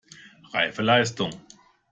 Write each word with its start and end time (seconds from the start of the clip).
Reife 0.53 0.81
Leistung! 0.81 1.31